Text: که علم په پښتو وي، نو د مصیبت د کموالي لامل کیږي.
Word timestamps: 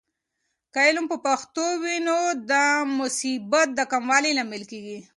که 0.73 0.79
علم 0.87 1.05
په 1.11 1.17
پښتو 1.25 1.65
وي، 1.81 1.97
نو 2.07 2.17
د 2.51 2.53
مصیبت 2.99 3.67
د 3.75 3.79
کموالي 3.91 4.31
لامل 4.37 4.63
کیږي. 4.71 4.99